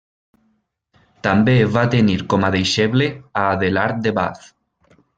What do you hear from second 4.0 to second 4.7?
de Bath.